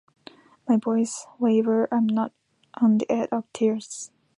[0.67, 1.87] My voice wavers.
[1.91, 2.07] I'm
[2.73, 4.09] on the edge of tears.